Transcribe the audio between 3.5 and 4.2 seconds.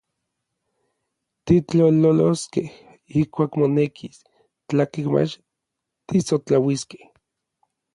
monekis,